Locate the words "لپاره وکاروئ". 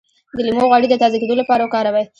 1.41-2.05